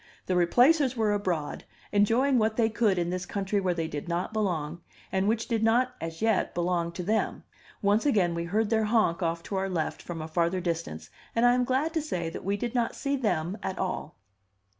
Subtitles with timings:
[0.25, 4.33] The Replacers were abroad, enjoying what they could in this country where they did not
[4.33, 4.81] belong,
[5.11, 7.43] and which did not as yet belong to them.
[7.83, 11.45] Once again we heard their honk off to our left, from a farther distance, and
[11.45, 14.15] I am glad to say that we did not see them at all.